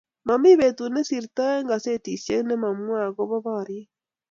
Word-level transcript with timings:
Mami 0.27 0.51
petut 0.59 0.91
nesirtoi 0.93 1.55
eng 1.57 1.69
kasetisiek 1.71 2.41
nemwoitoe 2.47 3.05
akopo 3.09 3.35
boriet 3.45 3.87